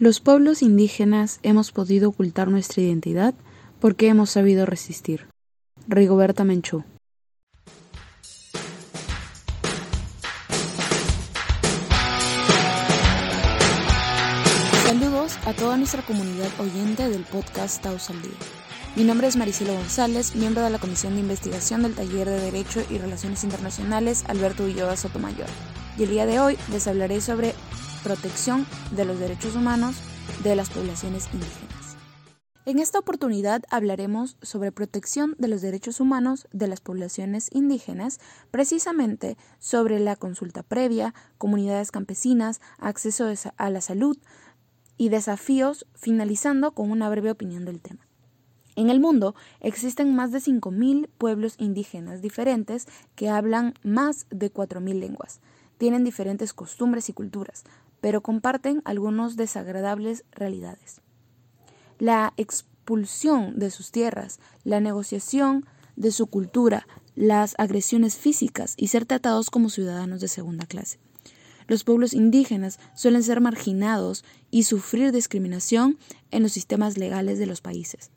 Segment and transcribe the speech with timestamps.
[0.00, 3.34] Los pueblos indígenas hemos podido ocultar nuestra identidad
[3.80, 5.26] porque hemos sabido resistir.
[5.88, 6.84] Rigoberta Menchú.
[14.86, 18.32] Saludos a toda nuestra comunidad oyente del podcast Taos al Día.
[18.96, 22.82] Mi nombre es Maricelo González, miembro de la Comisión de Investigación del Taller de Derecho
[22.88, 25.48] y Relaciones Internacionales Alberto Ulloa Sotomayor.
[25.98, 27.54] Y el día de hoy les hablaré sobre
[28.02, 29.96] protección de los derechos humanos
[30.42, 31.80] de las poblaciones indígenas.
[32.66, 39.36] En esta oportunidad hablaremos sobre protección de los derechos humanos de las poblaciones indígenas, precisamente
[39.58, 44.18] sobre la consulta previa, comunidades campesinas, acceso a la salud
[44.98, 48.06] y desafíos, finalizando con una breve opinión del tema.
[48.76, 55.00] En el mundo existen más de 5.000 pueblos indígenas diferentes que hablan más de 4.000
[55.00, 55.40] lenguas.
[55.76, 57.64] Tienen diferentes costumbres y culturas,
[58.00, 61.00] pero comparten algunos desagradables realidades.
[61.98, 65.66] La expulsión de sus tierras, la negociación
[65.96, 70.98] de su cultura, las agresiones físicas y ser tratados como ciudadanos de segunda clase.
[71.66, 75.98] Los pueblos indígenas suelen ser marginados y sufrir discriminación
[76.30, 78.10] en los sistemas legales de los países.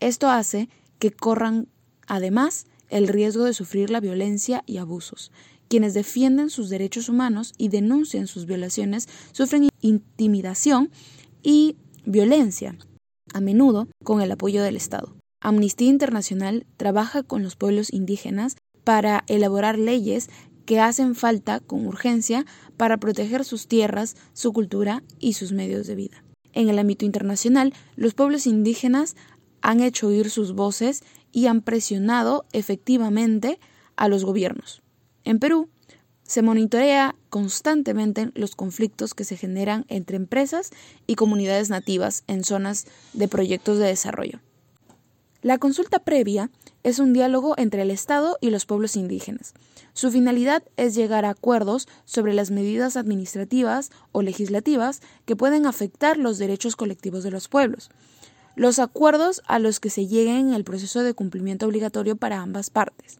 [0.00, 0.68] Esto hace
[0.98, 1.68] que corran,
[2.06, 5.32] además, el riesgo de sufrir la violencia y abusos,
[5.70, 10.90] quienes defienden sus derechos humanos y denuncian sus violaciones sufren intimidación
[11.44, 12.76] y violencia,
[13.32, 15.14] a menudo con el apoyo del Estado.
[15.40, 20.28] Amnistía Internacional trabaja con los pueblos indígenas para elaborar leyes
[20.66, 22.44] que hacen falta con urgencia
[22.76, 26.24] para proteger sus tierras, su cultura y sus medios de vida.
[26.52, 29.14] En el ámbito internacional, los pueblos indígenas
[29.62, 33.60] han hecho oír sus voces y han presionado efectivamente
[33.94, 34.82] a los gobiernos.
[35.24, 35.68] En Perú,
[36.22, 40.70] se monitorea constantemente los conflictos que se generan entre empresas
[41.06, 44.40] y comunidades nativas en zonas de proyectos de desarrollo.
[45.42, 46.50] La consulta previa
[46.82, 49.54] es un diálogo entre el Estado y los pueblos indígenas.
[49.92, 56.16] Su finalidad es llegar a acuerdos sobre las medidas administrativas o legislativas que pueden afectar
[56.16, 57.90] los derechos colectivos de los pueblos.
[58.54, 62.70] Los acuerdos a los que se lleguen en el proceso de cumplimiento obligatorio para ambas
[62.70, 63.18] partes.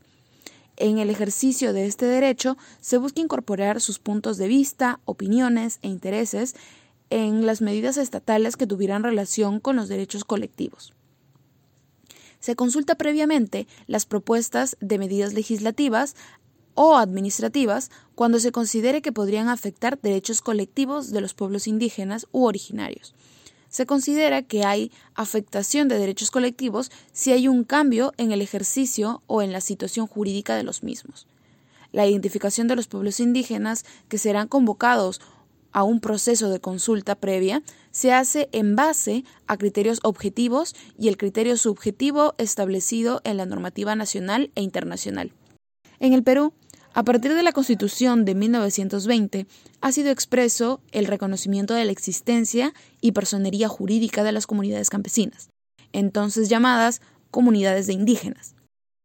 [0.81, 5.89] En el ejercicio de este derecho se busca incorporar sus puntos de vista, opiniones e
[5.89, 6.57] intereses
[7.11, 10.95] en las medidas estatales que tuvieran relación con los derechos colectivos.
[12.39, 16.17] Se consulta previamente las propuestas de medidas legislativas
[16.73, 22.47] o administrativas cuando se considere que podrían afectar derechos colectivos de los pueblos indígenas u
[22.47, 23.15] originarios
[23.71, 29.23] se considera que hay afectación de derechos colectivos si hay un cambio en el ejercicio
[29.27, 31.27] o en la situación jurídica de los mismos.
[31.93, 35.21] La identificación de los pueblos indígenas que serán convocados
[35.73, 41.17] a un proceso de consulta previa se hace en base a criterios objetivos y el
[41.17, 45.33] criterio subjetivo establecido en la normativa nacional e internacional.
[45.99, 46.53] En el Perú,
[46.93, 49.47] a partir de la Constitución de 1920,
[49.81, 55.51] ha sido expreso el reconocimiento de la existencia y personería jurídica de las comunidades campesinas,
[55.93, 58.55] entonces llamadas comunidades de indígenas.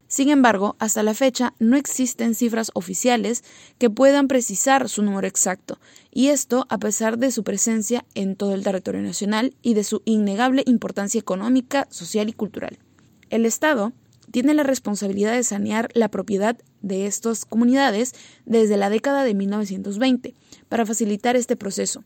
[0.08, 3.44] Sin embargo, hasta la fecha no existen cifras oficiales
[3.78, 5.80] que puedan precisar su número exacto,
[6.12, 10.02] y esto a pesar de su presencia en todo el territorio nacional y de su
[10.06, 12.78] innegable importancia económica, social y cultural.
[13.30, 13.94] El Estado
[14.32, 18.14] tiene la responsabilidad de sanear la propiedad de estas comunidades
[18.46, 20.36] desde la década de 1920
[20.70, 22.04] para facilitar este proceso.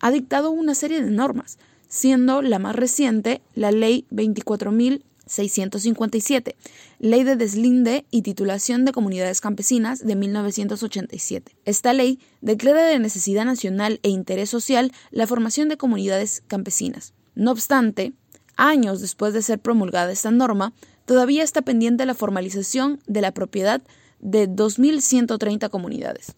[0.00, 6.54] Ha dictado una serie de normas, siendo la más reciente la Ley 24.657,
[6.98, 11.56] Ley de Deslinde y Titulación de Comunidades Campesinas de 1987.
[11.64, 17.14] Esta ley declara de necesidad nacional e interés social la formación de comunidades campesinas.
[17.34, 18.12] No obstante,
[18.56, 20.74] años después de ser promulgada esta norma,
[21.08, 23.80] todavía está pendiente la formalización de la propiedad
[24.20, 26.36] de 2.130 comunidades.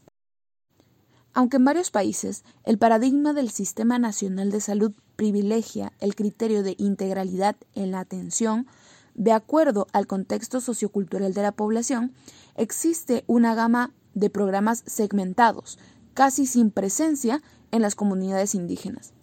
[1.32, 6.76] Aunque en varios países el paradigma del Sistema Nacional de Salud privilegia el criterio de
[6.78, 8.68] integralidad en la atención,
[9.14, 12.12] de acuerdo al contexto sociocultural de la población,
[12.54, 15.80] existe una gama de programas segmentados,
[16.14, 17.42] casi sin presencia
[17.72, 19.14] en las comunidades indígenas.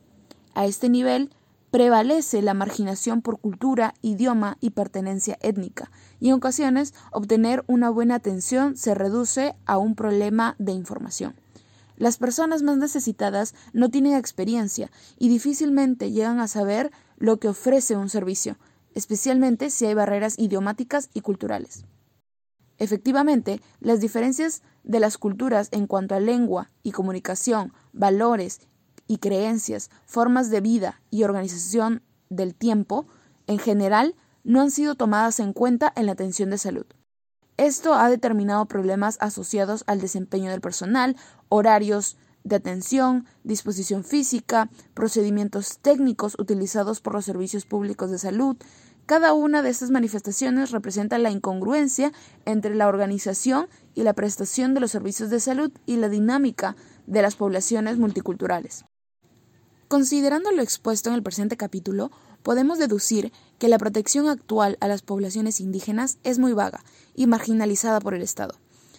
[0.56, 1.30] A este nivel,
[1.78, 8.16] prevalece la marginación por cultura, idioma y pertenencia étnica, y en ocasiones obtener una buena
[8.16, 11.36] atención se reduce a un problema de información.
[11.96, 14.90] Las personas más necesitadas no tienen experiencia
[15.20, 16.90] y difícilmente llegan a saber
[17.20, 18.58] lo que ofrece un servicio,
[18.96, 21.86] especialmente si hay barreras idiomáticas y culturales.
[22.80, 28.62] Efectivamente, las diferencias de las culturas en cuanto a lengua y comunicación, valores
[29.08, 33.06] y creencias, formas de vida y organización del tiempo,
[33.48, 36.86] en general, no han sido tomadas en cuenta en la atención de salud.
[37.58, 41.16] Esto ha determinado problemas asociados al desempeño del personal,
[41.50, 48.56] horarios de atención, disposición física, procedimientos técnicos utilizados por los servicios públicos de salud.
[49.06, 52.12] Cada una de estas manifestaciones representa la incongruencia
[52.46, 56.76] entre la organización y la prestación de los servicios de salud y la dinámica
[57.06, 58.86] de las poblaciones multiculturales.
[59.88, 62.12] Considerando lo expuesto en el presente capítulo,
[62.44, 66.84] podemos deducir que la protección actual a las poblaciones indígenas es muy vaga
[67.16, 68.56] y marginalizada por el Estado.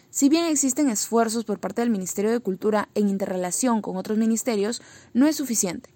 [0.08, 4.80] Si bien existen esfuerzos por parte del Ministerio de Cultura en interrelación con otros ministerios,
[5.12, 5.90] no es suficiente.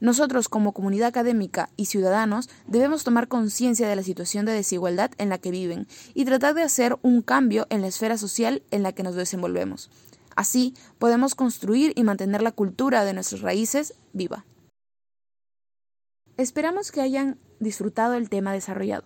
[0.00, 5.28] Nosotros, como comunidad académica y ciudadanos, debemos tomar conciencia de la situación de desigualdad en
[5.28, 8.92] la que viven y tratar de hacer un cambio en la esfera social en la
[8.92, 9.90] que nos desenvolvemos.
[10.38, 14.44] Así podemos construir y mantener la cultura de nuestras raíces viva.
[16.36, 19.02] Esperamos que hayan disfrutado el tema desarrollado.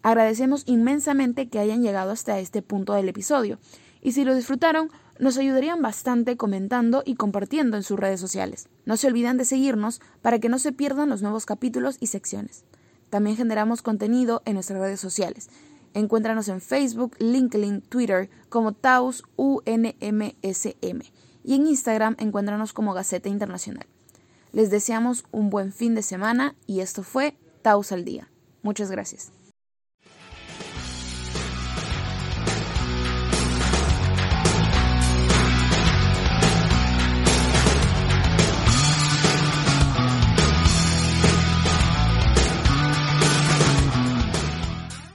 [0.00, 3.58] Agradecemos inmensamente que hayan llegado hasta este punto del episodio
[4.00, 8.70] y si lo disfrutaron, nos ayudarían bastante comentando y compartiendo en sus redes sociales.
[8.86, 12.64] No se olviden de seguirnos para que no se pierdan los nuevos capítulos y secciones.
[13.10, 15.50] También generamos contenido en nuestras redes sociales.
[15.94, 21.02] Encuéntranos en Facebook, LinkedIn, Twitter como Taus UNMSM
[21.42, 23.86] y en Instagram encuéntranos como Gaceta Internacional.
[24.52, 28.28] Les deseamos un buen fin de semana y esto fue Taus al Día.
[28.62, 29.32] Muchas gracias.